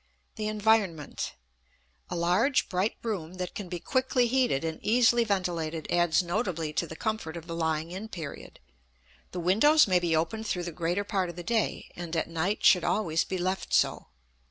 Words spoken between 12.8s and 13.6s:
always be